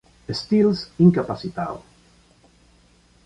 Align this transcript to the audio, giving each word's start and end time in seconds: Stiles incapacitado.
Stiles 0.37 0.89
incapacitado. 0.97 1.83